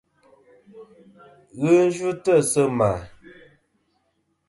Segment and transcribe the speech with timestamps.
[1.59, 2.89] Ghi yvɨtɨ sɨ ma.